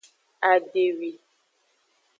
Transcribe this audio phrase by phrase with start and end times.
[0.51, 1.11] Adewi.